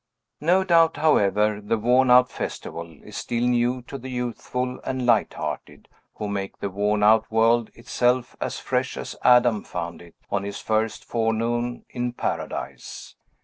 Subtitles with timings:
[0.39, 5.35] No doubt, however, the worn out festival is still new to the youthful and light
[5.35, 10.41] hearted, who make the worn out world itself as fresh as Adam found it on
[10.43, 13.13] his first forenoon in Paradise.